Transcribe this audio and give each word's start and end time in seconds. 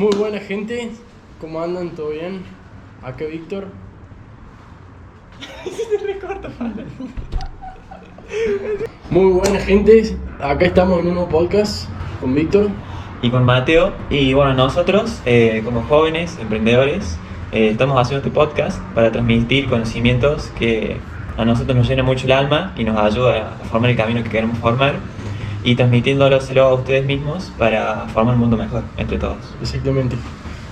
Muy 0.00 0.16
buena 0.16 0.40
gente, 0.40 0.90
¿cómo 1.42 1.60
andan? 1.60 1.90
¿Todo 1.90 2.08
bien? 2.08 2.40
Acá 3.02 3.26
Víctor. 3.26 3.66
Muy 9.10 9.32
buena 9.32 9.58
gente, 9.58 10.16
acá 10.40 10.64
estamos 10.64 11.00
en 11.00 11.08
un 11.08 11.14
nuevo 11.16 11.28
podcast 11.28 11.86
con 12.18 12.34
Víctor. 12.34 12.70
y 13.20 13.28
con 13.28 13.44
Mateo. 13.44 13.92
Y 14.08 14.32
bueno, 14.32 14.54
nosotros, 14.54 15.20
eh, 15.26 15.60
como 15.66 15.82
jóvenes, 15.82 16.38
emprendedores, 16.40 17.18
eh, 17.52 17.68
estamos 17.68 18.00
haciendo 18.00 18.26
este 18.26 18.34
podcast 18.34 18.80
para 18.94 19.12
transmitir 19.12 19.68
conocimientos 19.68 20.50
que 20.58 20.96
a 21.36 21.44
nosotros 21.44 21.76
nos 21.76 21.86
llena 21.86 22.04
mucho 22.04 22.24
el 22.24 22.32
alma 22.32 22.72
y 22.78 22.84
nos 22.84 22.98
ayuda 22.98 23.50
a 23.50 23.64
formar 23.66 23.90
el 23.90 23.98
camino 23.98 24.22
que 24.22 24.30
queremos 24.30 24.56
formar 24.60 24.94
y 25.62 25.74
transmitiéndoloselo 25.74 26.64
a 26.64 26.74
ustedes 26.74 27.04
mismos 27.04 27.52
para 27.58 28.06
formar 28.08 28.34
un 28.34 28.40
mundo 28.40 28.56
mejor 28.56 28.82
entre 28.96 29.18
todos. 29.18 29.38
Exactamente. 29.60 30.16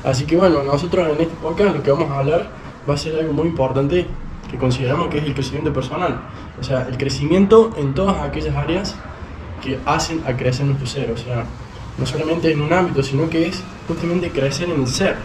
Así 0.04 0.24
que 0.24 0.36
bueno, 0.36 0.62
nosotros 0.62 1.06
en 1.08 1.20
este 1.20 1.34
podcast 1.42 1.76
lo 1.76 1.82
que 1.82 1.90
vamos 1.90 2.10
a 2.10 2.18
hablar 2.18 2.48
va 2.88 2.94
a 2.94 2.96
ser 2.96 3.18
algo 3.18 3.32
muy 3.32 3.48
importante 3.48 4.06
que 4.50 4.56
consideramos 4.56 5.08
que 5.08 5.18
es 5.18 5.24
el 5.24 5.34
crecimiento 5.34 5.72
personal. 5.72 6.20
O 6.60 6.64
sea, 6.64 6.86
el 6.88 6.96
crecimiento 6.96 7.70
en 7.76 7.94
todas 7.94 8.16
aquellas 8.22 8.56
áreas 8.56 8.96
que 9.62 9.78
hacen 9.84 10.22
a 10.26 10.36
crecer 10.36 10.66
nuestro 10.66 10.86
ser. 10.86 11.10
O 11.10 11.16
sea, 11.16 11.44
no 11.98 12.06
solamente 12.06 12.50
en 12.50 12.60
un 12.62 12.72
ámbito, 12.72 13.02
sino 13.02 13.28
que 13.28 13.48
es 13.48 13.62
justamente 13.86 14.30
crecer 14.30 14.70
en 14.70 14.80
el 14.80 14.86
ser. 14.86 15.16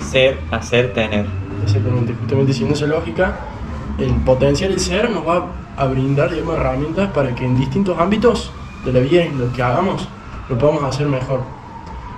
Ser, 0.00 0.40
hacer, 0.50 0.92
tener. 0.92 1.26
Exactamente, 1.62 2.14
justamente 2.14 2.52
siguiendo 2.52 2.76
esa 2.76 2.86
lógica, 2.86 3.38
el 3.98 4.12
potencial 4.24 4.70
del 4.70 4.80
ser 4.80 5.10
nos 5.10 5.26
va 5.26 5.36
a 5.36 5.63
brindar 5.86 6.30
digamos, 6.30 6.56
herramientas 6.56 7.10
para 7.12 7.34
que 7.34 7.44
en 7.44 7.56
distintos 7.58 7.98
ámbitos 7.98 8.50
de 8.84 8.92
la 8.92 9.00
vida, 9.00 9.22
en 9.24 9.38
lo 9.38 9.52
que 9.52 9.62
hagamos, 9.62 10.06
lo 10.48 10.56
podamos 10.58 10.84
hacer 10.84 11.06
mejor. 11.08 11.40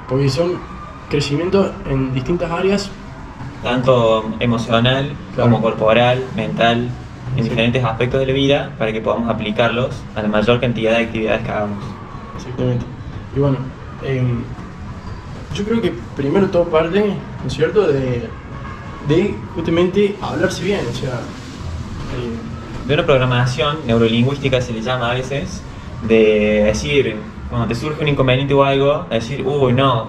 Porque 0.09 0.29
son 0.29 0.55
crecimientos 1.09 1.70
en 1.88 2.12
distintas 2.15 2.51
áreas 2.51 2.91
Tanto 3.62 4.24
emocional 4.38 5.12
Claro. 5.34 5.51
como 5.51 5.62
corporal, 5.62 6.23
mental, 6.37 6.88
en 7.37 7.43
Sí. 7.43 7.49
diferentes 7.49 7.82
aspectos 7.84 8.21
de 8.21 8.27
la 8.27 8.32
vida 8.32 8.71
para 8.79 8.93
que 8.93 9.01
podamos 9.01 9.29
aplicarlos 9.29 9.90
a 10.15 10.23
la 10.23 10.29
mayor 10.29 10.60
cantidad 10.60 10.93
de 10.93 11.04
actividades 11.04 11.43
que 11.43 11.51
hagamos. 11.51 11.79
Exactamente. 12.37 12.84
Y 13.34 13.40
bueno, 13.40 13.57
em, 14.04 14.43
yo 15.54 15.65
creo 15.65 15.80
que 15.82 15.93
primero 16.15 16.46
todo 16.49 16.65
parte, 16.65 17.01
¿no 17.43 17.46
es 17.46 17.52
cierto?, 17.52 17.88
de, 17.88 18.29
de 19.09 19.34
justamente 19.54 20.15
hablarse 20.21 20.62
bien, 20.62 20.80
o 20.88 20.95
sea, 20.95 21.21
de 22.87 22.95
una 22.95 23.04
programación 23.04 23.79
neurolingüística 23.87 24.60
se 24.60 24.73
le 24.73 24.80
llama 24.80 25.10
a 25.10 25.15
veces, 25.15 25.62
de 26.06 26.65
decir, 26.65 27.16
cuando 27.51 27.66
te 27.66 27.74
surge 27.74 28.02
un 28.02 28.09
inconveniente 28.09 28.54
o 28.54 28.62
algo, 28.62 29.06
decir, 29.10 29.43
uy, 29.45 29.73
no, 29.73 30.09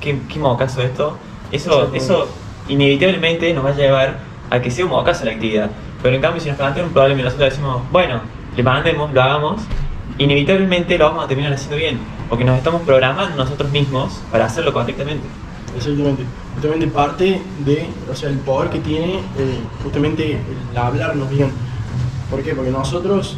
qué, 0.00 0.18
qué 0.28 0.38
mocazo 0.38 0.82
esto, 0.82 1.16
eso, 1.50 1.90
eso 1.94 2.28
inevitablemente 2.68 3.52
nos 3.54 3.64
va 3.64 3.70
a 3.70 3.74
llevar 3.74 4.18
a 4.50 4.60
que 4.60 4.70
sea 4.70 4.84
un 4.84 4.90
mocazo 4.90 5.24
la 5.24 5.32
actividad. 5.32 5.70
Pero 6.02 6.14
en 6.14 6.22
cambio, 6.22 6.40
si 6.40 6.48
nos 6.48 6.58
plantean 6.58 6.86
un 6.86 6.92
problema 6.92 7.20
y 7.20 7.24
nosotros 7.24 7.50
decimos, 7.50 7.82
bueno, 7.90 8.20
le 8.56 8.62
mandemos, 8.62 9.12
lo 9.12 9.22
hagamos, 9.22 9.62
inevitablemente 10.18 10.98
lo 10.98 11.06
vamos 11.06 11.24
a 11.24 11.28
terminar 11.28 11.52
haciendo 11.52 11.76
bien, 11.76 11.98
porque 12.28 12.44
nos 12.44 12.58
estamos 12.58 12.82
programando 12.82 13.36
nosotros 13.36 13.70
mismos 13.70 14.20
para 14.30 14.46
hacerlo 14.46 14.72
correctamente. 14.72 15.26
exactamente, 15.76 16.24
justamente 16.54 16.86
parte 16.88 17.42
de, 17.64 17.86
o 18.10 18.14
sea, 18.14 18.28
el 18.28 18.38
poder 18.38 18.70
que 18.70 18.80
tiene 18.80 19.14
eh, 19.38 19.60
justamente 19.82 20.38
el 20.72 20.76
hablarnos 20.76 21.30
bien. 21.30 21.50
¿Por 22.30 22.42
qué? 22.42 22.54
Porque 22.54 22.70
nosotros 22.70 23.36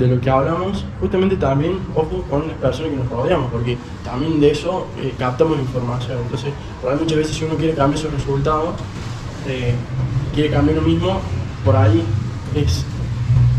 de 0.00 0.06
lo 0.06 0.20
que 0.20 0.30
hablamos, 0.30 0.84
justamente 0.98 1.36
también, 1.36 1.78
ojo, 1.94 2.24
con 2.30 2.48
las 2.48 2.56
personas 2.56 2.92
que 2.92 2.96
nos 2.96 3.10
rodeamos, 3.10 3.50
porque 3.52 3.76
también 4.02 4.40
de 4.40 4.50
eso 4.50 4.86
eh, 4.98 5.14
captamos 5.18 5.58
información. 5.58 6.18
Entonces, 6.22 6.52
por 6.80 6.90
ahí 6.90 6.98
muchas 6.98 7.18
veces 7.18 7.36
si 7.36 7.44
uno 7.44 7.56
quiere 7.56 7.74
cambiar 7.74 8.00
sus 8.00 8.10
resultados, 8.10 8.70
eh, 9.46 9.74
quiere 10.34 10.50
cambiar 10.50 10.78
lo 10.78 10.82
mismo, 10.82 11.20
por 11.64 11.76
ahí 11.76 12.02
es 12.54 12.84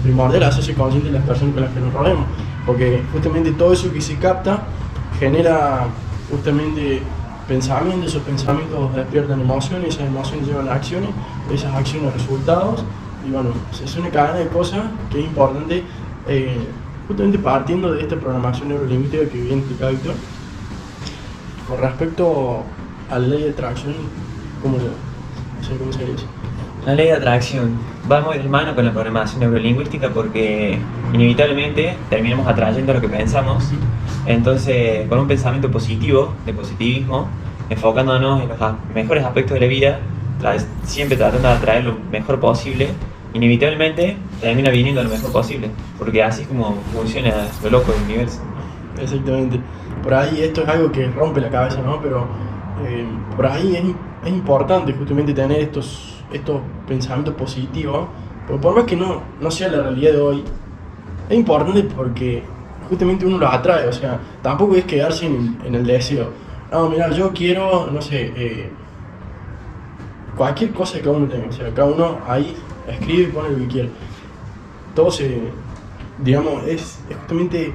primordial 0.02 0.44
hacerse 0.44 0.74
consciente 0.74 1.10
de 1.10 1.20
las 1.20 1.28
personas 1.28 1.54
con 1.54 1.64
las 1.64 1.74
que 1.74 1.80
nos 1.80 1.94
rodeamos, 1.94 2.26
porque 2.66 3.04
justamente 3.14 3.52
todo 3.52 3.74
eso 3.74 3.92
que 3.94 4.02
se 4.02 4.16
capta 4.16 4.64
genera 5.20 5.86
justamente 6.32 7.04
pensamientos, 7.48 8.08
esos 8.08 8.24
pensamientos 8.24 8.96
despiertan 8.96 9.42
emociones, 9.42 9.90
esas 9.90 10.08
emociones 10.08 10.48
llevan 10.48 10.70
a 10.70 10.74
acciones, 10.74 11.12
esas 11.54 11.76
acciones 11.76 12.10
a 12.10 12.18
resultados, 12.18 12.84
y 13.26 13.32
bueno, 13.32 13.52
es 13.84 13.96
una 13.98 14.10
cadena 14.10 14.40
de 14.40 14.48
cosas 14.48 14.82
que 15.12 15.20
es 15.20 15.26
importante, 15.26 15.84
eh, 16.28 16.58
justamente 17.08 17.38
partiendo 17.38 17.94
de 17.94 18.02
esta 18.02 18.16
programación 18.16 18.70
neurolingüística 18.70 19.26
que 19.30 19.42
bien 19.42 19.60
explicado 19.60 19.92
Víctor, 19.92 20.16
con 21.68 21.80
respecto 21.80 22.64
a 23.10 23.20
la 23.20 23.28
ley 23.28 23.44
de 23.44 23.50
atracción, 23.52 23.94
¿cómo, 24.62 24.78
no 24.78 25.68
sé 25.68 25.78
cómo 25.78 25.92
se 25.92 26.06
dice? 26.06 26.26
La 26.86 26.96
ley 26.96 27.08
de 27.08 27.14
atracción 27.14 27.78
va 28.12 28.22
muy 28.22 28.40
de 28.40 28.50
mano 28.50 28.74
con 28.74 28.84
la 28.84 28.92
programación 28.92 29.42
neurolingüística 29.42 30.10
porque 30.10 30.80
inevitablemente 31.14 31.96
terminamos 32.10 32.48
atrayendo 32.48 32.94
lo 32.94 33.02
que 33.02 33.10
pensamos. 33.10 33.66
Entonces, 34.26 35.08
con 35.08 35.20
un 35.20 35.28
pensamiento 35.28 35.70
positivo, 35.70 36.34
de 36.46 36.54
positivismo, 36.54 37.28
enfocándonos 37.70 38.42
en 38.42 38.50
los 38.50 38.58
mejores 38.96 39.24
aspectos 39.24 39.54
de 39.54 39.60
la 39.60 39.68
vida, 39.68 40.00
siempre 40.84 41.18
tratando 41.18 41.48
de 41.48 41.54
atraer 41.54 41.84
lo 41.84 41.98
mejor 42.12 42.40
posible, 42.40 42.90
inevitablemente 43.34 44.18
termina 44.40 44.70
viniendo 44.70 45.04
lo 45.04 45.10
mejor 45.10 45.32
posible, 45.32 45.70
porque 45.98 46.24
así 46.24 46.44
es 46.44 46.48
como 46.48 46.76
funciona 46.94 47.48
lo 47.64 47.70
loco 47.70 47.92
del 47.92 48.04
universo. 48.04 48.42
Exactamente. 49.02 49.60
Por 50.04 50.14
ahí 50.14 50.42
esto 50.42 50.64
es 50.64 50.70
algo 50.70 50.92
que 50.92 51.08
rompe 51.08 51.42
la 51.42 51.50
cabeza, 51.50 51.82
¿no? 51.82 52.02
Pero 52.02 52.26
eh, 52.86 53.06
por 53.36 53.46
ahí 53.46 53.76
es, 53.76 53.84
es 54.26 54.32
importante 54.32 54.94
justamente 54.94 55.34
tener 55.34 55.60
estos, 55.60 56.24
estos 56.34 56.62
pensamientos 56.88 57.36
positivos, 57.36 58.08
porque 58.48 58.62
por 58.62 58.76
más 58.76 58.86
que 58.86 58.96
no, 58.96 59.22
no 59.40 59.52
sea 59.52 59.70
la 59.70 59.84
realidad 59.84 60.14
de 60.14 60.20
hoy, 60.20 60.44
es 61.30 61.38
importante 61.38 61.84
porque 61.84 62.44
justamente 62.90 63.26
uno 63.26 63.38
los 63.38 63.54
atrae, 63.54 63.88
o 63.88 63.94
sea, 63.94 64.20
tampoco 64.42 64.76
es 64.76 64.84
quedarse 64.86 65.26
en, 65.26 65.58
en 65.66 65.76
el 65.76 65.86
deseo. 65.86 66.30
No, 66.72 66.90
mira, 66.90 67.10
yo 67.12 67.32
quiero, 67.32 67.90
no 67.92 68.02
sé, 68.02 68.34
eh, 68.36 68.70
cualquier 70.36 70.72
cosa 70.72 71.00
que 71.00 71.10
uno 71.10 71.28
tenga, 71.28 71.48
o 71.48 71.52
sea, 71.52 71.74
cada 71.74 71.90
uno 71.90 72.20
ahí 72.28 72.56
escribe 72.88 73.24
y 73.24 73.28
pone 73.28 73.50
lo 73.50 73.58
que 73.58 73.68
quiere. 73.68 73.90
Todo 74.96 75.12
se, 75.12 75.40
digamos, 76.24 76.64
es, 76.66 77.00
es 77.10 77.18
justamente 77.18 77.74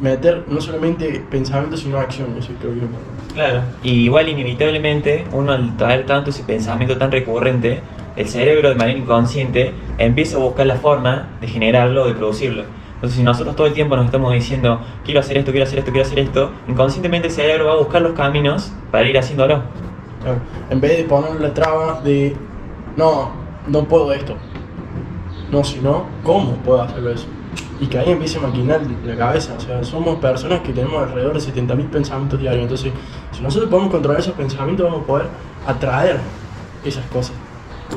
meter 0.00 0.44
no 0.48 0.60
solamente 0.60 1.22
pensamientos 1.30 1.80
sino 1.80 1.98
acción, 1.98 2.34
eso 2.38 2.52
creo 2.60 2.74
que. 2.74 3.34
Claro. 3.34 3.62
Y 3.82 3.90
igual 4.04 4.28
inevitablemente, 4.28 5.24
uno 5.32 5.52
al 5.52 5.76
traer 5.76 6.06
tanto 6.06 6.30
ese 6.30 6.42
pensamiento 6.42 6.96
tan 6.98 7.12
recurrente, 7.12 7.80
el 8.16 8.28
cerebro 8.28 8.70
de 8.70 8.74
manera 8.74 8.98
inconsciente 8.98 9.72
empieza 9.98 10.36
a 10.36 10.40
buscar 10.40 10.66
la 10.66 10.76
forma 10.76 11.28
de 11.40 11.46
generarlo, 11.46 12.06
de 12.06 12.14
producirlo. 12.14 12.64
Entonces 12.94 13.16
si 13.16 13.22
nosotros 13.22 13.56
todo 13.56 13.66
el 13.66 13.72
tiempo 13.72 13.96
nos 13.96 14.06
estamos 14.06 14.32
diciendo, 14.34 14.80
quiero 15.04 15.20
hacer 15.20 15.38
esto, 15.38 15.52
quiero 15.52 15.64
hacer 15.64 15.78
esto, 15.78 15.90
quiero 15.90 16.06
hacer 16.06 16.18
esto, 16.18 16.50
inconscientemente 16.68 17.28
el 17.28 17.34
cerebro 17.34 17.66
va 17.66 17.72
a 17.72 17.76
buscar 17.76 18.02
los 18.02 18.12
caminos 18.12 18.72
para 18.90 19.08
ir 19.08 19.16
haciéndolo. 19.16 19.62
En 20.70 20.80
vez 20.80 20.98
de 20.98 21.04
poner 21.04 21.40
la 21.40 21.54
traba 21.54 22.00
de, 22.02 22.36
no, 22.96 23.30
no 23.66 23.84
puedo 23.84 24.12
esto, 24.12 24.36
no, 25.50 25.64
sino, 25.64 26.04
¿cómo 26.22 26.54
puedo 26.56 26.82
hacerlo 26.82 27.10
eso? 27.10 27.26
Y 27.80 27.86
que 27.86 27.98
ahí 27.98 28.10
empiece 28.10 28.38
a 28.38 28.42
maquinar 28.42 28.82
la 29.04 29.16
cabeza, 29.16 29.54
o 29.56 29.60
sea, 29.60 29.82
somos 29.82 30.18
personas 30.18 30.60
que 30.60 30.72
tenemos 30.72 31.02
alrededor 31.02 31.40
de 31.40 31.40
70.000 31.40 31.88
pensamientos 31.88 32.38
diarios, 32.38 32.62
entonces, 32.62 32.92
si 33.32 33.42
nosotros 33.42 33.70
podemos 33.70 33.90
controlar 33.90 34.20
esos 34.20 34.34
pensamientos, 34.34 34.84
vamos 34.84 35.04
a 35.04 35.06
poder 35.06 35.26
atraer 35.66 36.18
esas 36.84 37.04
cosas. 37.06 37.34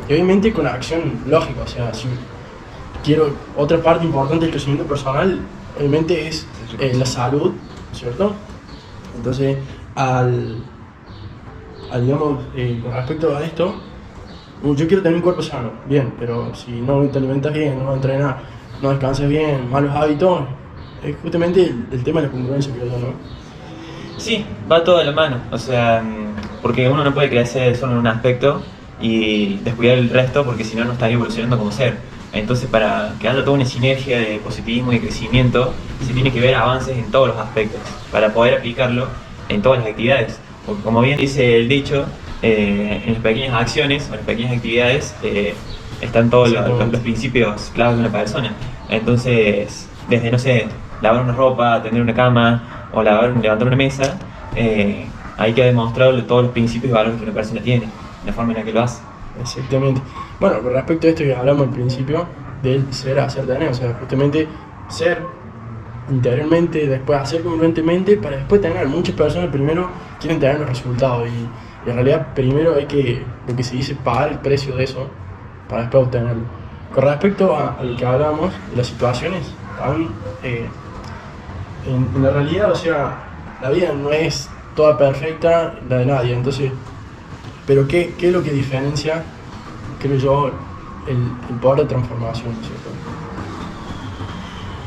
Y 0.07 0.13
obviamente 0.13 0.51
con 0.53 0.65
acción 0.65 1.19
lógica, 1.27 1.61
o 1.63 1.67
sea, 1.67 1.93
si 1.93 2.07
quiero, 3.03 3.31
otra 3.57 3.81
parte 3.81 4.05
importante 4.05 4.45
del 4.45 4.51
crecimiento 4.51 4.85
personal, 4.85 5.39
obviamente 5.77 6.27
es 6.27 6.47
eh, 6.79 6.93
la 6.95 7.05
salud, 7.05 7.51
¿cierto? 7.91 8.33
Entonces, 9.17 9.57
al, 9.95 10.63
al, 11.91 12.05
digamos, 12.05 12.39
eh, 12.55 12.79
con 12.83 12.93
respecto 12.93 13.35
a 13.35 13.43
esto, 13.43 13.75
uh, 14.63 14.75
yo 14.75 14.87
quiero 14.87 15.03
tener 15.03 15.15
un 15.17 15.21
cuerpo 15.21 15.41
sano, 15.41 15.71
bien, 15.87 16.13
pero 16.19 16.53
si 16.55 16.71
no 16.71 17.01
te 17.07 17.17
alimentas 17.17 17.53
bien, 17.53 17.83
no 17.83 17.93
entrenas, 17.93 18.35
no 18.81 18.89
descansas 18.89 19.27
bien, 19.27 19.69
malos 19.69 19.95
hábitos, 19.95 20.41
es 21.03 21.15
justamente 21.21 21.73
el, 21.91 22.03
tema 22.03 22.21
de 22.21 22.27
la 22.27 22.31
congruencia, 22.31 22.73
creo 22.73 22.85
¿no? 22.85 23.43
Sí, 24.17 24.45
va 24.71 24.83
todo 24.83 24.99
de 24.99 25.05
la 25.05 25.11
mano. 25.11 25.37
O 25.51 25.57
sea, 25.57 26.01
mm, 26.01 26.61
porque 26.61 26.87
uno 26.87 27.03
no 27.03 27.13
puede 27.13 27.29
crecer 27.29 27.75
solo 27.75 27.93
en 27.93 27.97
un 27.99 28.07
aspecto 28.07 28.61
y 29.01 29.57
descuidar 29.57 29.97
el 29.97 30.09
resto 30.09 30.45
porque 30.45 30.63
si 30.63 30.77
no, 30.77 30.85
no 30.85 30.93
estaría 30.93 31.15
evolucionando 31.15 31.57
como 31.57 31.71
ser. 31.71 31.97
Entonces, 32.31 32.67
para 32.69 33.13
que 33.19 33.27
haya 33.27 33.43
toda 33.43 33.55
una 33.57 33.65
sinergia 33.65 34.17
de 34.17 34.39
positivismo 34.43 34.91
y 34.93 34.99
crecimiento, 34.99 35.73
se 36.05 36.13
tiene 36.13 36.31
que 36.31 36.39
ver 36.39 36.55
avances 36.55 36.97
en 36.97 37.11
todos 37.11 37.27
los 37.27 37.37
aspectos 37.37 37.81
para 38.11 38.33
poder 38.33 38.55
aplicarlo 38.55 39.07
en 39.49 39.61
todas 39.61 39.79
las 39.79 39.89
actividades. 39.89 40.39
Porque, 40.65 40.81
como 40.83 41.01
bien 41.01 41.17
dice 41.19 41.57
el 41.57 41.67
dicho, 41.67 42.05
eh, 42.41 43.03
en 43.05 43.13
las 43.13 43.21
pequeñas 43.21 43.53
acciones 43.53 44.03
o 44.09 44.13
en 44.13 44.17
las 44.17 44.25
pequeñas 44.25 44.53
actividades 44.57 45.15
eh, 45.23 45.53
están 46.01 46.29
todos 46.29 46.49
los, 46.51 46.67
los- 46.67 46.91
los 46.91 47.01
principios 47.01 47.71
claves 47.73 47.97
de 47.97 48.01
una 48.03 48.11
persona. 48.11 48.51
Entonces, 48.89 49.87
desde, 50.09 50.31
no 50.31 50.39
sé, 50.39 50.67
lavar 51.01 51.23
una 51.23 51.33
ropa, 51.33 51.81
tender 51.81 52.01
una 52.01 52.13
cama 52.13 52.89
o 52.93 53.01
lavar, 53.03 53.35
levantar 53.41 53.67
una 53.67 53.75
mesa, 53.77 54.17
eh, 54.55 55.05
ahí 55.37 55.53
queda 55.53 55.65
demostrado 55.67 56.21
todos 56.23 56.43
los 56.43 56.51
principios 56.51 56.91
y 56.91 56.93
valores 56.93 57.17
que 57.17 57.23
una 57.25 57.33
persona 57.33 57.61
tiene, 57.61 57.87
la 58.25 58.33
forma 58.33 58.51
en 58.53 58.59
la 58.59 58.63
que 58.65 58.73
lo 58.73 58.81
hace. 58.83 59.01
Exactamente. 59.41 60.01
Bueno, 60.39 60.61
con 60.61 60.73
respecto 60.73 61.07
a 61.07 61.09
esto 61.09 61.23
que 61.23 61.33
hablamos 61.35 61.67
al 61.67 61.73
principio, 61.73 62.25
del 62.61 62.93
ser, 62.93 63.19
hacer, 63.19 63.45
tener, 63.47 63.69
o 63.69 63.73
sea, 63.73 63.93
justamente 63.99 64.47
ser 64.89 65.21
interiormente, 66.09 66.87
después 66.87 67.19
hacer 67.19 67.43
congruentemente, 67.43 68.17
para 68.17 68.37
después 68.37 68.61
tener. 68.61 68.87
Muchas 68.87 69.15
personas 69.15 69.49
primero 69.49 69.89
quieren 70.23 70.39
tener 70.39 70.59
los 70.59 70.69
resultados 70.69 71.27
y, 71.27 71.89
en 71.89 71.95
realidad 71.95 72.33
primero 72.33 72.75
hay 72.75 72.85
que, 72.85 73.21
lo 73.45 73.55
que 73.55 73.63
se 73.63 73.75
dice, 73.75 73.93
pagar 73.93 74.29
el 74.29 74.39
precio 74.39 74.73
de 74.73 74.85
eso 74.85 75.09
para 75.67 75.81
después 75.81 76.05
obtenerlo. 76.05 76.43
Con 76.95 77.03
respecto 77.03 77.57
a, 77.57 77.77
lo 77.83 77.97
que 77.97 78.05
hablamos 78.05 78.53
de 78.71 78.77
las 78.77 78.87
situaciones, 78.87 79.53
eh, 80.43 80.65
en, 81.85 82.23
la 82.23 82.31
realidad, 82.31 82.71
o 82.71 82.75
sea, 82.75 83.17
la 83.61 83.69
vida 83.69 83.91
no 83.91 84.11
es 84.11 84.49
toda 84.77 84.97
perfecta, 84.97 85.75
la 85.89 85.97
de 85.97 86.05
nadie, 86.05 86.33
entonces, 86.33 86.71
pero 87.67 87.85
¿qué, 87.85 88.15
qué 88.17 88.27
es 88.27 88.33
lo 88.33 88.41
que 88.41 88.51
diferencia, 88.51 89.21
creo 89.99 90.17
yo, 90.17 90.51
el, 91.07 91.17
el 91.49 91.55
poder 91.59 91.81
de 91.81 91.85
transformación, 91.87 92.55
¿cierto? 92.61 92.89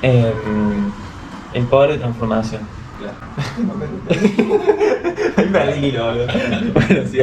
Em, 0.01 0.93
el 1.53 1.65
poder 1.65 1.93
de 1.93 1.99
transformación. 1.99 2.76
bueno, 6.73 7.03
sí, 7.11 7.19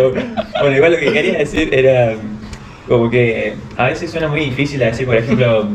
bueno, 0.59 0.75
igual 0.75 0.91
lo 0.91 0.97
que 0.99 1.11
quería 1.11 1.39
decir 1.39 1.73
era 1.73 2.15
como 2.87 3.09
que 3.09 3.55
a 3.77 3.85
veces 3.87 4.11
suena 4.11 4.27
muy 4.27 4.41
difícil 4.41 4.83
a 4.83 4.87
decir, 4.87 5.05
por 5.05 5.15
ejemplo, 5.15 5.67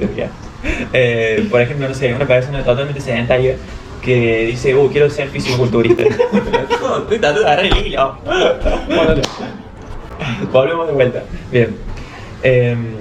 eh, 0.92 1.46
por 1.50 1.60
ejemplo, 1.60 1.88
no 1.88 1.94
sé, 1.94 2.14
una 2.14 2.26
persona 2.26 2.64
totalmente 2.64 3.00
sedentaria 3.00 3.56
que 4.02 4.46
dice, 4.46 4.74
uh, 4.74 4.88
quiero 4.90 5.10
ser 5.10 5.28
fisiculturista. 5.28 6.02
estoy 7.10 7.18
de 7.18 7.68
el 7.68 7.86
hilo. 7.86 8.18
Volvemos 10.52 10.86
de 10.86 10.92
vuelta. 10.92 11.22
Bien. 11.52 11.76
Em, 12.42 12.94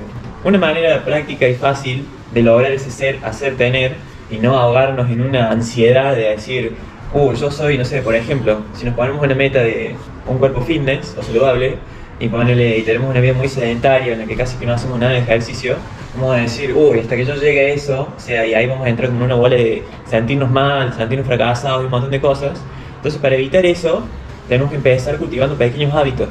una 0.43 0.57
manera 0.57 1.03
práctica 1.03 1.47
y 1.47 1.55
fácil 1.55 2.05
de 2.33 2.43
lograr 2.43 2.71
ese 2.71 2.91
ser, 2.91 3.19
hacer, 3.23 3.55
tener 3.55 3.95
y 4.31 4.37
no 4.37 4.57
ahogarnos 4.57 5.09
en 5.09 5.21
una 5.21 5.51
ansiedad 5.51 6.15
de 6.15 6.29
decir, 6.29 6.75
uh, 7.13 7.33
yo 7.33 7.51
soy, 7.51 7.77
no 7.77 7.85
sé, 7.85 8.01
por 8.01 8.15
ejemplo, 8.15 8.61
si 8.73 8.85
nos 8.85 8.95
ponemos 8.95 9.23
una 9.23 9.35
meta 9.35 9.59
de 9.59 9.95
un 10.27 10.37
cuerpo 10.37 10.61
fitness 10.61 11.15
o 11.17 11.23
saludable 11.23 11.77
y, 12.19 12.27
ponele, 12.27 12.77
y 12.77 12.81
tenemos 12.83 13.09
una 13.09 13.19
vida 13.19 13.33
muy 13.33 13.47
sedentaria 13.47 14.13
en 14.13 14.19
la 14.19 14.25
que 14.25 14.35
casi 14.35 14.57
que 14.57 14.65
no 14.65 14.73
hacemos 14.73 14.99
nada 14.99 15.13
de 15.13 15.19
ejercicio, 15.19 15.75
vamos 16.15 16.35
a 16.35 16.41
decir, 16.41 16.73
uy, 16.73 16.99
hasta 16.99 17.15
que 17.15 17.25
yo 17.25 17.35
llegue 17.35 17.61
a 17.61 17.73
eso, 17.73 18.07
o 18.15 18.19
sea, 18.19 18.45
y 18.45 18.53
ahí 18.53 18.67
vamos 18.67 18.85
a 18.85 18.89
entrar 18.89 19.09
con 19.09 19.21
una 19.21 19.35
bola 19.35 19.55
de 19.55 19.83
sentirnos 20.05 20.51
mal, 20.51 20.93
sentirnos 20.93 21.27
fracasados 21.27 21.81
y 21.81 21.85
un 21.85 21.91
montón 21.91 22.11
de 22.11 22.19
cosas. 22.19 22.59
Entonces, 22.97 23.19
para 23.21 23.35
evitar 23.35 23.65
eso, 23.65 24.03
tenemos 24.47 24.69
que 24.69 24.77
empezar 24.77 25.17
cultivando 25.17 25.55
pequeños 25.55 25.93
hábitos. 25.93 26.29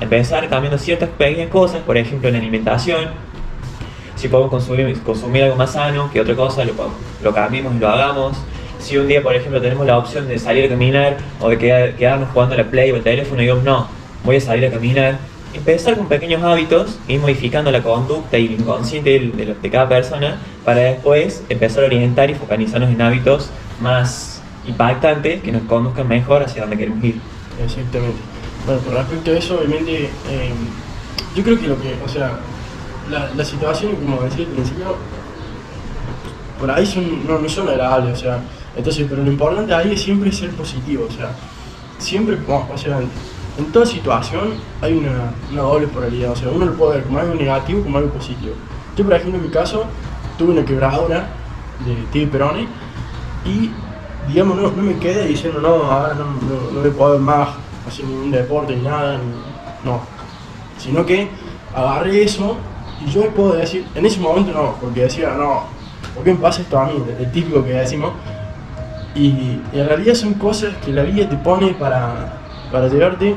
Empezar 0.00 0.48
cambiando 0.48 0.78
ciertas 0.78 1.10
pequeñas 1.10 1.50
cosas, 1.50 1.80
por 1.82 1.96
ejemplo, 1.96 2.28
en 2.28 2.36
alimentación, 2.36 3.10
si 4.22 4.28
podemos 4.28 4.52
consumir, 4.52 4.96
consumir 5.00 5.42
algo 5.42 5.56
más 5.56 5.72
sano 5.72 6.08
que 6.12 6.20
otra 6.20 6.36
cosa, 6.36 6.64
lo, 6.64 6.72
lo 7.24 7.34
cambiemos 7.34 7.74
y 7.74 7.80
lo 7.80 7.88
hagamos. 7.88 8.36
Si 8.78 8.96
un 8.96 9.08
día, 9.08 9.20
por 9.20 9.34
ejemplo, 9.34 9.60
tenemos 9.60 9.84
la 9.84 9.98
opción 9.98 10.28
de 10.28 10.38
salir 10.38 10.66
a 10.66 10.68
caminar 10.68 11.16
o 11.40 11.48
de 11.48 11.58
quedarnos 11.58 12.30
jugando 12.30 12.54
a 12.54 12.58
la 12.58 12.70
play 12.70 12.92
o 12.92 12.96
el 12.96 13.02
teléfono 13.02 13.42
y 13.42 13.46
no, 13.46 13.88
voy 14.24 14.36
a 14.36 14.40
salir 14.40 14.66
a 14.66 14.70
caminar, 14.70 15.18
empezar 15.52 15.96
con 15.96 16.06
pequeños 16.06 16.40
hábitos, 16.44 17.00
ir 17.08 17.18
modificando 17.18 17.72
la 17.72 17.82
conducta 17.82 18.38
y 18.38 18.46
el 18.46 18.52
inconsciente 18.60 19.10
de, 19.10 19.56
de, 19.60 19.70
cada 19.70 19.88
persona 19.88 20.38
para 20.64 20.78
después 20.82 21.42
empezar 21.48 21.82
a 21.82 21.86
orientar 21.86 22.30
y 22.30 22.34
focalizarnos 22.34 22.90
en 22.90 23.02
hábitos 23.02 23.50
más 23.80 24.40
impactantes 24.68 25.42
que 25.42 25.50
nos 25.50 25.62
conduzcan 25.62 26.06
mejor 26.06 26.44
hacia 26.44 26.62
donde 26.62 26.78
queremos 26.78 27.02
ir. 27.02 27.16
Exactamente. 27.64 28.18
Bueno, 28.66 28.80
con 28.82 28.94
respecto 28.94 29.32
a 29.32 29.34
eso, 29.34 29.58
obviamente, 29.58 30.04
eh, 30.04 30.52
yo 31.34 31.42
creo 31.42 31.58
que 31.58 31.66
lo 31.66 31.80
que, 31.80 31.96
o 32.04 32.08
sea, 32.08 32.38
la, 33.10 33.30
la 33.34 33.44
situación, 33.44 33.96
como 33.96 34.22
decía 34.22 34.46
al 34.46 34.52
principio, 34.52 34.96
por 36.58 36.70
ahí 36.70 36.86
son, 36.86 37.26
no, 37.26 37.38
no 37.38 37.48
son 37.48 37.68
agradables, 37.68 38.18
o 38.18 38.22
sea, 38.22 38.40
entonces, 38.76 39.06
pero 39.08 39.22
lo 39.22 39.30
importante 39.30 39.74
ahí 39.74 39.92
es 39.92 40.02
siempre 40.02 40.30
ser 40.32 40.50
positivo, 40.50 41.06
o 41.08 41.12
sea, 41.12 41.30
siempre, 41.98 42.38
o 42.46 42.78
sea, 42.78 43.00
en 43.58 43.66
toda 43.72 43.84
situación 43.84 44.54
hay 44.80 44.94
una, 44.94 45.32
una 45.50 45.62
doble 45.62 45.88
polaridad, 45.88 46.32
o 46.32 46.36
sea, 46.36 46.48
uno 46.48 46.66
lo 46.66 46.74
puede 46.74 46.96
ver 46.96 47.04
como 47.04 47.18
algo 47.18 47.34
negativo 47.34 47.82
como 47.82 47.98
algo 47.98 48.10
positivo. 48.10 48.54
Yo, 48.96 49.04
por 49.04 49.14
ejemplo, 49.14 49.38
en 49.38 49.44
mi 49.46 49.50
caso, 49.50 49.84
tuve 50.38 50.52
una 50.52 50.64
quebradora 50.64 51.28
de 51.84 51.94
Tibi 52.12 52.26
Peroni 52.26 52.66
y, 53.44 53.70
digamos, 54.28 54.56
no, 54.56 54.70
no 54.70 54.82
me 54.82 54.96
quedé 54.98 55.26
diciendo, 55.26 55.60
no, 55.60 55.90
ahora 55.90 56.14
no, 56.14 56.24
no, 56.24 56.70
no 56.72 56.80
me 56.80 56.90
puedo 56.90 57.18
más 57.18 57.48
hacer 57.86 58.04
ningún 58.04 58.30
deporte 58.30 58.76
ni 58.76 58.82
nada, 58.82 59.18
no, 59.84 60.00
sino 60.78 61.04
que 61.04 61.28
agarré 61.74 62.22
eso 62.22 62.56
y 63.04 63.10
yo 63.10 63.28
puedo 63.30 63.54
decir, 63.54 63.84
en 63.94 64.06
ese 64.06 64.20
momento 64.20 64.52
no, 64.52 64.76
porque 64.80 65.02
decía, 65.02 65.34
no, 65.36 65.64
¿por 66.14 66.24
qué 66.24 66.32
me 66.32 66.40
pasa 66.40 66.62
esto 66.62 66.78
a 66.78 66.86
mí? 66.86 67.02
El 67.18 67.30
típico 67.32 67.64
que 67.64 67.72
decimos. 67.72 68.12
Y, 69.14 69.60
en 69.72 69.86
realidad 69.86 70.14
son 70.14 70.34
cosas 70.34 70.74
que 70.84 70.92
la 70.92 71.02
vida 71.02 71.28
te 71.28 71.36
pone 71.36 71.74
para, 71.74 72.40
para 72.70 72.88
llevarte 72.88 73.30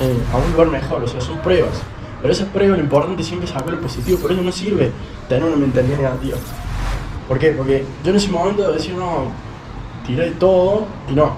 eh, 0.00 0.18
a 0.32 0.36
un 0.36 0.52
lugar 0.52 0.68
mejor, 0.68 1.02
o 1.02 1.08
sea, 1.08 1.20
son 1.20 1.38
pruebas. 1.38 1.82
Pero 2.20 2.32
esas 2.32 2.48
pruebas 2.48 2.78
lo 2.78 2.84
importante 2.84 3.22
es 3.22 3.28
siempre 3.28 3.48
sacar 3.48 3.70
lo 3.70 3.80
positivo, 3.80 4.18
por 4.18 4.32
eso 4.32 4.42
no 4.42 4.52
sirve 4.52 4.90
tener 5.28 5.44
una 5.44 5.56
mentalidad 5.56 5.98
negativa. 5.98 6.38
¿Por 7.28 7.38
qué? 7.38 7.50
Porque 7.50 7.84
yo 8.04 8.10
en 8.10 8.16
ese 8.16 8.28
momento 8.30 8.70
decía, 8.72 8.94
no, 8.94 9.30
tiré 10.06 10.30
todo 10.32 10.86
y 11.10 11.14
no. 11.14 11.34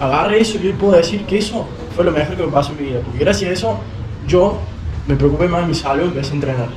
Agarre 0.00 0.40
eso 0.40 0.58
y 0.62 0.66
hoy 0.66 0.72
puedo 0.74 0.96
decir 0.96 1.24
que 1.24 1.38
eso 1.38 1.66
fue 1.94 2.04
lo 2.04 2.12
mejor 2.12 2.36
que 2.36 2.44
me 2.44 2.52
pasó 2.52 2.72
en 2.72 2.78
mi 2.78 2.84
vida, 2.88 3.00
porque 3.02 3.18
gracias 3.18 3.50
a 3.50 3.52
eso 3.52 3.78
yo 4.26 4.58
me 5.06 5.14
preocupé 5.16 5.48
más 5.48 5.62
de 5.62 5.68
mi 5.68 5.74
salud 5.74 6.04
empecé 6.04 6.32
a 6.32 6.34
entrenar. 6.34 6.68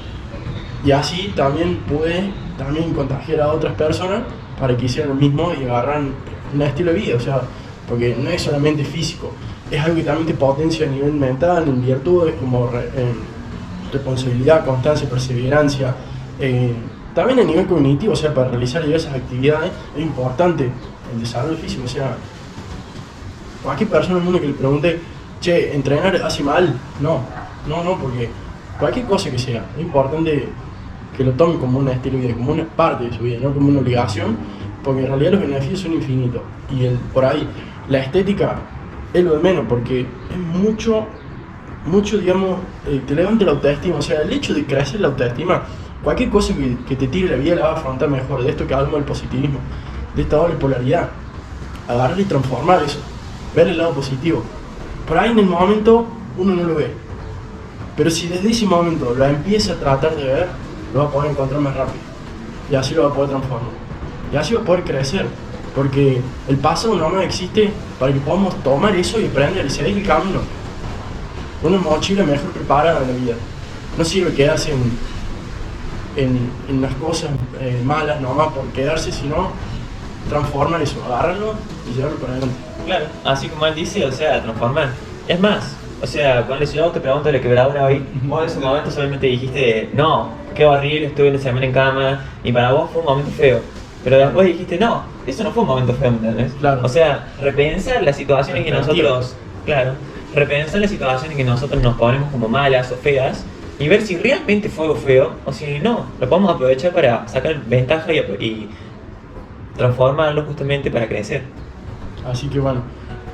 Y 0.86 0.92
así 0.92 1.34
también 1.36 1.78
pude 1.88 2.32
también 2.58 2.94
contagiar 2.94 3.42
a 3.42 3.54
otras 3.54 3.74
personas 3.74 4.24
para 4.60 4.76
que 4.76 4.86
hicieran 4.86 5.10
lo 5.10 5.16
mismo 5.16 5.52
y 5.60 5.66
agarran 5.66 6.14
un 6.54 6.62
estilo 6.62 6.92
de 6.92 7.00
vida, 7.00 7.16
o 7.16 7.20
sea, 7.20 7.42
porque 7.88 8.16
no 8.22 8.30
es 8.30 8.42
solamente 8.42 8.84
físico, 8.84 9.32
es 9.72 9.80
algo 9.80 9.96
que 9.96 10.04
también 10.04 10.28
te 10.28 10.34
potencia 10.34 10.86
a 10.86 10.90
nivel 10.90 11.14
mental, 11.14 11.64
en 11.68 11.86
virtudes 11.86 12.36
como 12.40 12.70
responsabilidad, 13.92 14.66
constancia, 14.66 15.10
perseverancia, 15.10 15.96
eh, 16.40 16.74
también 17.14 17.40
a 17.40 17.44
nivel 17.44 17.66
cognitivo, 17.66 18.14
o 18.14 18.16
sea, 18.16 18.34
para 18.34 18.50
realizar 18.50 18.84
diversas 18.84 19.16
actividades 19.16 19.72
es 19.96 20.02
importante 20.02 20.70
el 21.14 21.20
desarrollo 21.20 21.58
físico, 21.58 21.84
o 21.86 21.88
sea, 21.88 22.16
cualquier 23.64 23.90
persona 23.90 24.16
en 24.16 24.20
el 24.20 24.24
mundo 24.24 24.42
que 24.42 24.48
le 24.48 24.54
pregunte, 24.54 25.00
che, 25.40 25.74
¿entrenar 25.74 26.16
hace 26.18 26.44
mal? 26.44 26.74
No, 27.00 27.22
no, 27.68 27.84
no, 27.84 27.98
porque 27.98 28.30
cualquier 28.80 29.06
cosa 29.06 29.30
que 29.30 29.38
sea, 29.38 29.66
es 29.76 29.82
importante 29.82 30.48
que 31.16 31.24
lo 31.24 31.32
tome 31.34 31.60
como 31.60 31.80
un 31.80 31.90
estilo 31.90 32.18
de 32.18 32.28
vida, 32.28 32.36
como 32.36 32.54
una 32.54 32.66
parte 32.66 33.06
de 33.06 33.14
su 33.14 33.24
vida, 33.24 33.40
no 33.42 33.54
como 33.54 33.68
una 33.68 33.80
obligación, 33.80 34.38
porque 34.84 35.02
en 35.02 35.08
realidad 35.08 35.32
los 35.34 35.42
beneficios 35.42 35.82
son 35.82 35.94
infinitos. 35.94 36.42
Y 36.72 36.86
el, 36.86 36.98
por 37.14 37.26
ahí, 37.26 37.48
la 37.90 38.00
estética 38.00 38.56
es 39.14 39.24
lo 39.24 39.34
de 39.34 39.40
menos, 39.44 39.66
porque 39.68 40.02
es 40.02 40.62
mucho, 40.62 41.06
mucho, 41.86 42.18
digamos, 42.18 42.60
eh, 42.88 43.02
te 43.06 43.16
levanta 43.16 43.46
la 43.46 43.52
autoestima. 43.52 43.98
O 43.98 44.02
sea, 44.02 44.22
el 44.22 44.32
hecho 44.32 44.54
de 44.54 44.66
crecer 44.66 45.02
la 45.02 45.10
autoestima, 45.10 45.64
cualquier 46.04 46.30
cosa 46.30 46.56
que, 46.56 46.78
que, 46.88 46.96
te 46.96 47.08
tire 47.08 47.36
la 47.36 47.36
vida 47.36 47.56
la 47.56 47.64
va 47.64 47.70
a 47.72 47.76
afrontar 47.76 48.10
mejor. 48.10 48.44
De 48.44 48.52
esto 48.52 48.66
que 48.66 48.74
hablamos 48.74 48.96
del 48.96 49.04
positivismo, 49.04 49.60
de 50.16 50.22
esta 50.22 50.38
doble 50.38 50.56
polaridad. 50.56 51.10
Agarrar 51.88 52.20
y 52.20 52.24
transformar 52.26 52.84
eso, 52.84 53.00
ver 53.56 53.68
el 53.68 53.78
lado 53.78 53.94
positivo. 53.94 54.44
Por 55.08 55.18
ahí 55.18 55.32
en 55.32 55.40
el 55.40 55.48
momento 55.48 56.06
uno 56.38 56.56
no 56.56 56.64
lo 56.64 56.76
ve, 56.76 56.94
pero 58.00 58.10
si 58.10 58.30
desde 58.30 58.50
ese 58.50 58.66
momento 58.66 59.14
lo 59.14 59.26
empieza 59.26 59.74
a 59.74 59.76
tratar 59.76 60.16
de 60.16 60.24
ver, 60.24 60.48
lo 60.94 61.02
va 61.02 61.08
a 61.08 61.12
poder 61.12 61.32
encontrar 61.32 61.60
más 61.60 61.76
rápido. 61.76 62.00
Y 62.72 62.76
así 62.76 62.96
lo 62.96 63.04
va 63.04 63.10
a 63.10 63.14
poder 63.14 63.32
transformar. 63.32 63.72
Y 64.32 64.38
así 64.38 64.54
va 64.54 64.62
a 64.62 64.64
poder 64.64 64.86
crecer. 64.86 65.26
Porque 65.76 66.22
el 66.48 66.58
pasado 66.60 66.96
no 66.96 67.10
más 67.10 67.26
existe 67.26 67.74
para 68.00 68.14
que 68.14 68.22
podamos 68.22 68.56
tomar 68.64 68.96
eso 68.96 69.20
y 69.20 69.26
aprender 69.26 69.66
y 69.66 69.70
seguir 69.70 69.98
el 69.98 70.08
camino. 70.08 70.40
Una 71.62 71.78
mochila 71.78 72.24
mejor 72.24 72.50
preparada 72.52 73.02
en 73.02 73.08
la 73.10 73.14
vida. 73.16 73.36
No 73.98 74.06
sirve 74.06 74.34
quedarse 74.34 74.72
en, 76.16 76.50
en, 76.70 76.82
las 76.82 76.94
cosas 76.96 77.32
eh, 77.60 77.82
malas 77.84 78.22
nomás 78.22 78.54
por 78.54 78.66
quedarse, 78.68 79.12
sino 79.12 79.52
transformar 80.30 80.82
eso, 80.82 81.04
agarrarlo 81.04 81.54
y 81.86 81.98
llevarlo 81.98 82.18
para 82.20 82.32
adelante. 82.32 82.56
Claro, 82.86 83.08
así 83.26 83.50
como 83.50 83.66
él 83.66 83.76
dice, 83.76 84.06
o 84.06 84.12
sea, 84.14 84.42
transformar. 84.42 84.94
Es 85.28 85.38
más, 85.38 85.76
o 86.02 86.08
sea, 86.08 86.44
cuando 86.46 86.66
yo 86.66 86.88
te 86.92 87.00
pregunto 87.00 87.32
la 87.32 87.42
quebradura 87.42 87.86
hoy, 87.86 88.04
vos 88.24 88.42
en 88.44 88.48
ese 88.50 88.60
momento 88.60 88.92
solamente 88.92 89.28
dijiste, 89.28 89.90
no, 89.94 90.30
qué 90.56 90.66
horrible, 90.66 91.08
estuve 91.08 91.30
una 91.30 91.40
semana 91.40 91.66
en 91.66 91.72
cama, 91.72 92.26
y 92.44 92.52
para 92.52 92.72
vos 92.72 92.90
fue 92.92 93.02
un 93.02 93.08
momento 93.08 93.32
feo. 93.32 93.60
Pero 94.04 94.18
después 94.18 94.48
dijiste, 94.48 94.78
no, 94.78 95.04
eso 95.28 95.44
no 95.44 95.52
fue 95.52 95.64
un 95.64 95.70
momento 95.70 95.94
feo, 95.94 96.12
¿me 96.12 96.18
entendés? 96.18 96.54
Claro. 96.60 96.82
O 96.84 96.90
sea, 96.90 97.28
repensar 97.42 98.02
las 98.04 98.16
situaciones 98.16 98.64
que 98.64 98.72
nosotros, 98.72 99.36
claro, 99.66 99.94
repensar 100.34 100.80
las 100.80 100.90
situaciones 100.90 101.36
que 101.36 101.44
nosotros 101.44 101.82
nos 101.82 101.96
ponemos 101.96 102.32
como 102.32 102.48
malas 102.48 102.92
o 102.92 102.96
feas, 102.96 103.46
y 103.78 103.88
ver 103.88 104.02
si 104.02 104.18
realmente 104.18 104.70
fue 104.70 104.86
algo 104.86 104.98
feo, 104.98 105.32
o 105.46 105.54
si 105.54 105.80
no, 105.80 106.06
lo 106.20 106.30
podemos 106.30 106.54
aprovechar 106.54 106.94
para 106.94 107.28
sacar 107.28 107.60
ventaja 107.66 108.12
y, 108.14 108.18
y 108.18 108.70
transformarlo 109.78 110.44
justamente 110.44 110.92
para 110.92 111.08
crecer. 111.08 111.44
Así 112.26 112.48
que 112.48 112.60
bueno, 112.60 112.84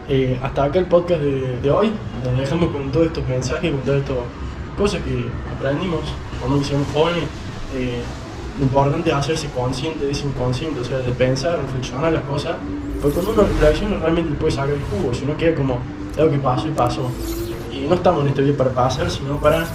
eh, 0.07 0.39
hasta 0.41 0.63
acá 0.65 0.79
el 0.79 0.85
podcast 0.85 1.21
de, 1.21 1.59
de 1.61 1.71
hoy. 1.71 1.91
Nos 2.23 2.37
dejamos 2.37 2.69
con 2.71 2.91
todos 2.91 3.07
estos 3.07 3.27
mensajes, 3.27 3.71
con 3.71 3.81
todas 3.81 4.01
estas 4.01 4.17
cosas 4.77 5.01
que 5.01 5.25
aprendimos 5.55 6.01
cuando 6.39 6.63
somos 6.63 6.87
jóvenes. 6.93 7.23
Eh, 7.75 8.01
lo 8.57 8.63
importante 8.65 9.09
es 9.09 9.15
hacerse 9.15 9.49
consciente 9.49 10.05
de 10.05 10.11
ese 10.11 10.25
inconsciente, 10.25 10.79
o 10.79 10.83
sea, 10.83 10.99
de 10.99 11.11
pensar, 11.11 11.59
reflexionar 11.59 12.13
las 12.13 12.23
cosas. 12.23 12.55
Porque 13.01 13.15
cuando 13.15 13.33
uno 13.33 13.43
reflexiona 13.43 13.97
realmente 13.97 14.29
le 14.31 14.35
puede 14.37 14.51
sacar 14.51 14.69
el 14.69 14.81
jugo, 14.81 15.13
si 15.13 15.25
no 15.25 15.35
queda 15.35 15.55
como 15.55 15.79
algo 16.17 16.31
que 16.31 16.37
pasó 16.37 16.67
y 16.67 16.71
pasó. 16.71 17.11
Y 17.71 17.87
no 17.87 17.95
estamos 17.95 18.21
en 18.21 18.29
este 18.29 18.41
video 18.41 18.57
para 18.57 18.71
pasar, 18.71 19.09
sino 19.11 19.39
para 19.39 19.67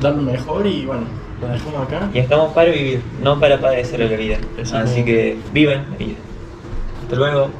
dar 0.00 0.14
lo 0.14 0.22
mejor 0.22 0.66
y 0.66 0.84
bueno, 0.84 1.02
lo 1.40 1.48
dejamos 1.48 1.86
acá. 1.86 2.10
Y 2.12 2.18
estamos 2.18 2.52
para 2.52 2.70
vivir, 2.70 3.02
no 3.22 3.38
para 3.38 3.60
padecer 3.60 4.00
la 4.00 4.16
vida. 4.16 4.38
Así 4.74 5.04
que 5.04 5.38
vivan 5.52 5.86
la 5.92 5.96
vida. 5.96 6.16
Hasta 7.04 7.16
luego. 7.16 7.50